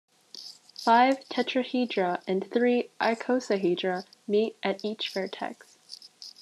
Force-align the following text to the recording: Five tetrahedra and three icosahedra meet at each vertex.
Five 0.79 1.29
tetrahedra 1.29 2.23
and 2.27 2.49
three 2.51 2.89
icosahedra 2.99 4.05
meet 4.27 4.57
at 4.63 4.83
each 4.83 5.09
vertex. 5.09 5.77